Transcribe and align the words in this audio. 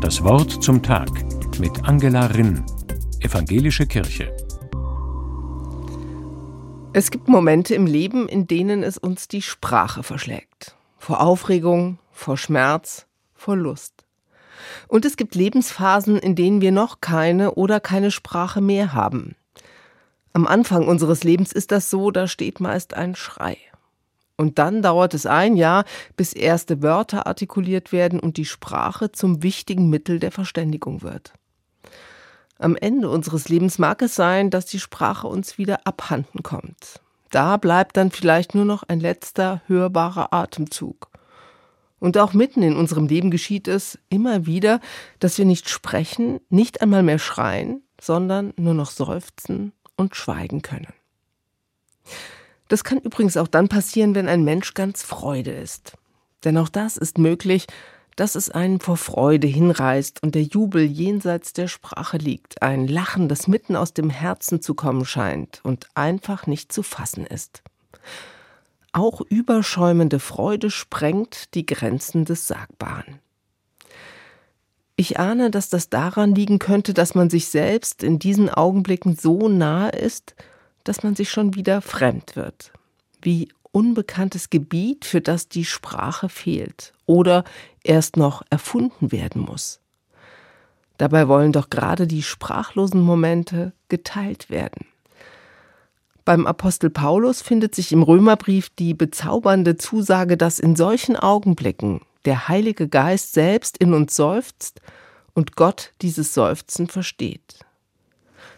Das 0.00 0.22
Wort 0.22 0.62
zum 0.62 0.80
Tag 0.80 1.10
mit 1.58 1.82
Angela 1.82 2.26
Rinn, 2.26 2.64
Evangelische 3.18 3.84
Kirche. 3.84 4.34
Es 6.92 7.10
gibt 7.10 7.26
Momente 7.26 7.74
im 7.74 7.84
Leben, 7.84 8.28
in 8.28 8.46
denen 8.46 8.84
es 8.84 8.96
uns 8.96 9.26
die 9.26 9.42
Sprache 9.42 10.04
verschlägt. 10.04 10.76
Vor 10.98 11.20
Aufregung, 11.20 11.98
vor 12.12 12.36
Schmerz, 12.36 13.06
vor 13.34 13.56
Lust. 13.56 14.04
Und 14.86 15.04
es 15.04 15.16
gibt 15.16 15.34
Lebensphasen, 15.34 16.16
in 16.16 16.36
denen 16.36 16.60
wir 16.60 16.70
noch 16.70 17.00
keine 17.00 17.54
oder 17.54 17.80
keine 17.80 18.12
Sprache 18.12 18.60
mehr 18.60 18.92
haben. 18.92 19.34
Am 20.32 20.46
Anfang 20.46 20.86
unseres 20.86 21.24
Lebens 21.24 21.52
ist 21.52 21.72
das 21.72 21.90
so, 21.90 22.12
da 22.12 22.28
steht 22.28 22.60
meist 22.60 22.94
ein 22.94 23.16
Schrei. 23.16 23.58
Und 24.38 24.60
dann 24.60 24.82
dauert 24.82 25.14
es 25.14 25.26
ein 25.26 25.56
Jahr, 25.56 25.84
bis 26.16 26.32
erste 26.32 26.80
Wörter 26.80 27.26
artikuliert 27.26 27.90
werden 27.90 28.20
und 28.20 28.36
die 28.36 28.44
Sprache 28.44 29.10
zum 29.10 29.42
wichtigen 29.42 29.90
Mittel 29.90 30.20
der 30.20 30.30
Verständigung 30.30 31.02
wird. 31.02 31.32
Am 32.56 32.76
Ende 32.76 33.10
unseres 33.10 33.48
Lebens 33.48 33.78
mag 33.78 34.00
es 34.00 34.14
sein, 34.14 34.50
dass 34.50 34.64
die 34.66 34.78
Sprache 34.78 35.26
uns 35.26 35.58
wieder 35.58 35.80
abhanden 35.84 36.44
kommt. 36.44 37.00
Da 37.30 37.56
bleibt 37.56 37.96
dann 37.96 38.12
vielleicht 38.12 38.54
nur 38.54 38.64
noch 38.64 38.84
ein 38.84 39.00
letzter 39.00 39.60
hörbarer 39.66 40.32
Atemzug. 40.32 41.08
Und 41.98 42.16
auch 42.16 42.32
mitten 42.32 42.62
in 42.62 42.76
unserem 42.76 43.08
Leben 43.08 43.32
geschieht 43.32 43.66
es 43.66 43.98
immer 44.08 44.46
wieder, 44.46 44.80
dass 45.18 45.36
wir 45.36 45.46
nicht 45.46 45.68
sprechen, 45.68 46.40
nicht 46.48 46.80
einmal 46.80 47.02
mehr 47.02 47.18
schreien, 47.18 47.82
sondern 48.00 48.54
nur 48.56 48.74
noch 48.74 48.90
seufzen 48.90 49.72
und 49.96 50.14
schweigen 50.14 50.62
können. 50.62 50.92
Das 52.68 52.84
kann 52.84 52.98
übrigens 52.98 53.36
auch 53.36 53.48
dann 53.48 53.68
passieren, 53.68 54.14
wenn 54.14 54.28
ein 54.28 54.44
Mensch 54.44 54.74
ganz 54.74 55.02
Freude 55.02 55.50
ist. 55.50 55.94
Denn 56.44 56.56
auch 56.58 56.68
das 56.68 56.96
ist 56.96 57.18
möglich, 57.18 57.66
dass 58.14 58.34
es 58.34 58.50
einen 58.50 58.80
vor 58.80 58.96
Freude 58.96 59.46
hinreißt 59.46 60.22
und 60.22 60.34
der 60.34 60.42
Jubel 60.42 60.82
jenseits 60.82 61.52
der 61.52 61.68
Sprache 61.68 62.18
liegt, 62.18 62.62
ein 62.62 62.88
Lachen, 62.88 63.28
das 63.28 63.46
mitten 63.46 63.76
aus 63.76 63.94
dem 63.94 64.10
Herzen 64.10 64.60
zu 64.60 64.74
kommen 64.74 65.04
scheint 65.04 65.60
und 65.62 65.86
einfach 65.94 66.46
nicht 66.46 66.72
zu 66.72 66.82
fassen 66.82 67.24
ist. 67.26 67.62
Auch 68.92 69.20
überschäumende 69.20 70.18
Freude 70.18 70.70
sprengt 70.70 71.54
die 71.54 71.64
Grenzen 71.64 72.24
des 72.24 72.48
Sagbaren. 72.48 73.20
Ich 74.96 75.20
ahne, 75.20 75.52
dass 75.52 75.70
das 75.70 75.90
daran 75.90 76.34
liegen 76.34 76.58
könnte, 76.58 76.94
dass 76.94 77.14
man 77.14 77.30
sich 77.30 77.46
selbst 77.48 78.02
in 78.02 78.18
diesen 78.18 78.50
Augenblicken 78.50 79.14
so 79.14 79.48
nahe 79.48 79.90
ist, 79.90 80.34
dass 80.88 81.02
man 81.02 81.14
sich 81.14 81.30
schon 81.30 81.54
wieder 81.54 81.82
fremd 81.82 82.34
wird. 82.34 82.72
Wie 83.20 83.48
unbekanntes 83.72 84.50
Gebiet, 84.50 85.04
für 85.04 85.20
das 85.20 85.48
die 85.48 85.64
Sprache 85.64 86.28
fehlt 86.28 86.94
oder 87.06 87.44
erst 87.84 88.16
noch 88.16 88.42
erfunden 88.50 89.12
werden 89.12 89.42
muss. 89.42 89.80
Dabei 90.96 91.28
wollen 91.28 91.52
doch 91.52 91.70
gerade 91.70 92.06
die 92.06 92.22
sprachlosen 92.22 93.00
Momente 93.00 93.72
geteilt 93.88 94.50
werden. 94.50 94.86
Beim 96.24 96.46
Apostel 96.46 96.90
Paulus 96.90 97.40
findet 97.40 97.74
sich 97.74 97.92
im 97.92 98.02
Römerbrief 98.02 98.68
die 98.70 98.94
bezaubernde 98.94 99.76
Zusage, 99.76 100.36
dass 100.36 100.58
in 100.58 100.76
solchen 100.76 101.16
Augenblicken 101.16 102.00
der 102.24 102.48
Heilige 102.48 102.88
Geist 102.88 103.32
selbst 103.32 103.78
in 103.78 103.94
uns 103.94 104.16
seufzt 104.16 104.80
und 105.34 105.54
Gott 105.54 105.92
dieses 106.02 106.34
Seufzen 106.34 106.88
versteht. 106.88 107.60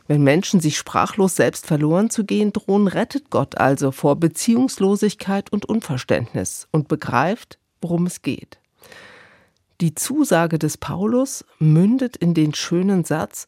Wenn 0.07 0.23
Menschen 0.23 0.61
sich 0.61 0.77
sprachlos 0.77 1.37
selbst 1.37 1.67
verloren 1.67 2.11
zu 2.11 2.25
gehen 2.25 2.53
drohen, 2.53 2.89
rettet 2.89 3.31
Gott 3.31 3.59
also 3.59 3.93
vor 3.93 4.17
Beziehungslosigkeit 4.17 5.53
und 5.53 5.67
Unverständnis 5.67 6.69
und 6.71 6.89
begreift, 6.89 7.59
worum 7.81 8.07
es 8.07 8.23
geht. 8.23 8.59
Die 9.81 9.95
Zusage 9.95 10.59
des 10.59 10.77
Paulus 10.77 11.45
mündet 11.59 12.17
in 12.17 12.35
den 12.35 12.55
schönen 12.55 13.05
Satz 13.05 13.47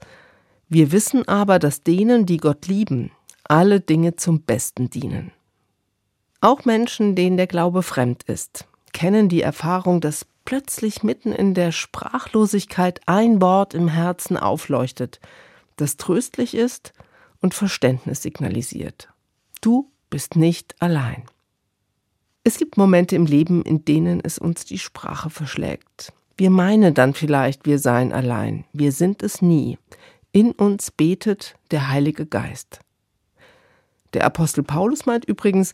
Wir 0.69 0.91
wissen 0.93 1.29
aber, 1.29 1.59
dass 1.59 1.83
denen, 1.83 2.25
die 2.25 2.39
Gott 2.39 2.67
lieben, 2.67 3.11
alle 3.45 3.81
Dinge 3.81 4.17
zum 4.17 4.41
Besten 4.41 4.89
dienen. 4.89 5.33
Auch 6.41 6.65
Menschen, 6.65 7.15
denen 7.15 7.37
der 7.37 7.47
Glaube 7.47 7.83
fremd 7.83 8.23
ist, 8.25 8.67
kennen 8.93 9.29
die 9.29 9.43
Erfahrung, 9.43 10.01
dass 10.01 10.27
plötzlich 10.45 11.03
mitten 11.03 11.33
in 11.33 11.55
der 11.55 11.73
Sprachlosigkeit 11.73 13.01
ein 13.07 13.41
Wort 13.41 13.75
im 13.75 13.89
Herzen 13.89 14.37
aufleuchtet, 14.37 15.21
das 15.83 15.97
tröstlich 15.97 16.55
ist 16.55 16.93
und 17.41 17.55
Verständnis 17.55 18.23
signalisiert. 18.23 19.09
Du 19.61 19.91
bist 20.11 20.37
nicht 20.37 20.77
allein. 20.81 21.25
Es 22.45 22.57
gibt 22.57 22.77
Momente 22.77 23.17
im 23.17 23.27
Leben, 23.27 23.63
in 23.63 23.85
denen 23.85 24.21
es 24.23 24.39
uns 24.39 24.65
die 24.65 24.79
Sprache 24.79 25.29
verschlägt. 25.29 26.13
Wir 26.37 26.51
meinen 26.51 26.95
dann 26.95 27.15
vielleicht, 27.15 27.67
wir 27.67 27.79
seien 27.79 28.13
allein. 28.13 28.65
Wir 28.73 28.93
sind 28.93 29.23
es 29.23 29.43
nie. 29.43 29.77
In 30.31 30.53
uns 30.53 30.91
betet 30.93 31.57
der 31.73 31.89
Heilige 31.89 32.27
Geist. 32.27 32.81
Der 34.15 34.25
Apostel 34.25 34.63
Paulus 34.63 35.05
meint 35.05 35.25
übrigens, 35.25 35.73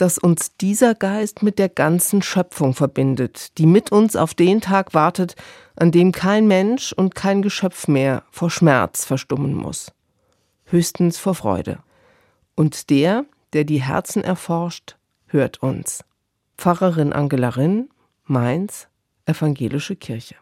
dass 0.00 0.16
uns 0.16 0.56
dieser 0.56 0.94
Geist 0.94 1.42
mit 1.42 1.58
der 1.58 1.68
ganzen 1.68 2.22
Schöpfung 2.22 2.72
verbindet, 2.72 3.58
die 3.58 3.66
mit 3.66 3.92
uns 3.92 4.16
auf 4.16 4.32
den 4.32 4.62
Tag 4.62 4.94
wartet, 4.94 5.34
an 5.76 5.90
dem 5.90 6.12
kein 6.12 6.46
Mensch 6.46 6.92
und 6.92 7.14
kein 7.14 7.42
Geschöpf 7.42 7.86
mehr 7.86 8.22
vor 8.30 8.50
Schmerz 8.50 9.04
verstummen 9.04 9.54
muss, 9.54 9.92
höchstens 10.64 11.18
vor 11.18 11.34
Freude. 11.34 11.80
Und 12.54 12.88
der, 12.88 13.26
der 13.52 13.64
die 13.64 13.82
Herzen 13.82 14.24
erforscht, 14.24 14.96
hört 15.26 15.62
uns. 15.62 16.02
Pfarrerin 16.56 17.12
Angela 17.12 17.50
Rinn, 17.50 17.90
Mainz, 18.24 18.88
Evangelische 19.26 19.96
Kirche. 19.96 20.36